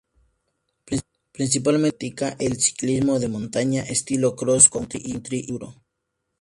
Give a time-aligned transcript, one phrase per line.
[1.31, 5.75] Principalmente se practica el ciclismo de montaña, estilo cross country y enduro.